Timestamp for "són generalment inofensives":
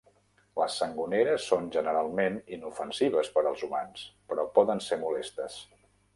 1.49-3.31